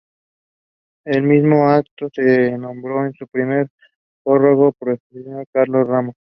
[1.05, 3.67] En el mismo acto se nombró a su primer
[4.23, 6.15] párroco, Presbítero Carlos Ramos.